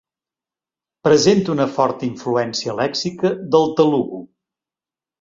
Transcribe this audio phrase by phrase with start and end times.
[1.07, 4.27] Presenta una forta influència lèxica del telugu.